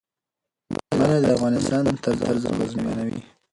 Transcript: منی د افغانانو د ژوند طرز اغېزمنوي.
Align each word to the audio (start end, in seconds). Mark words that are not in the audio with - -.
منی 0.97 1.17
د 1.23 1.25
افغانانو 1.35 1.61
د 1.63 1.65
ژوند 1.67 1.87
طرز 2.23 2.41
اغېزمنوي. 2.53 3.19